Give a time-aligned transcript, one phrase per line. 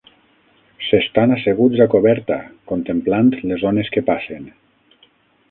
[0.85, 2.39] S'estàn asseguts a coberta
[2.73, 4.51] contemplant les ones que passen